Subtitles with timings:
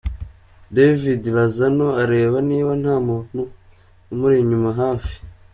[0.75, 3.41] David Lozano areba niba nta muntu
[4.13, 5.15] umuri inyuma hafi.